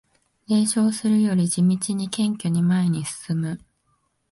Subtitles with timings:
[0.47, 3.61] 冷笑するより地道に謙虚に前に進む